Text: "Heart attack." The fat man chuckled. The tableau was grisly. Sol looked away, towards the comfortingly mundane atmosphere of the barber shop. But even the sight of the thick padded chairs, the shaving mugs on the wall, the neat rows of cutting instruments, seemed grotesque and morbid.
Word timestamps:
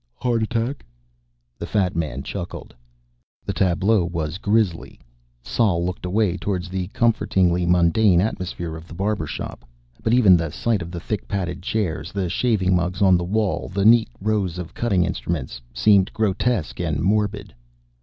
"Heart 0.15 0.41
attack." 0.41 0.83
The 1.59 1.67
fat 1.67 1.95
man 1.95 2.23
chuckled. 2.23 2.73
The 3.45 3.53
tableau 3.53 4.03
was 4.03 4.39
grisly. 4.39 4.99
Sol 5.43 5.85
looked 5.85 6.07
away, 6.07 6.37
towards 6.37 6.69
the 6.69 6.87
comfortingly 6.87 7.67
mundane 7.67 8.19
atmosphere 8.19 8.75
of 8.75 8.87
the 8.87 8.95
barber 8.95 9.27
shop. 9.27 9.63
But 10.01 10.13
even 10.15 10.37
the 10.37 10.49
sight 10.49 10.81
of 10.81 10.89
the 10.89 10.99
thick 10.99 11.27
padded 11.27 11.61
chairs, 11.61 12.11
the 12.13 12.29
shaving 12.29 12.75
mugs 12.75 13.03
on 13.03 13.15
the 13.15 13.23
wall, 13.23 13.69
the 13.69 13.85
neat 13.85 14.09
rows 14.19 14.57
of 14.57 14.73
cutting 14.73 15.03
instruments, 15.03 15.61
seemed 15.71 16.11
grotesque 16.13 16.79
and 16.81 16.99
morbid. 17.03 17.53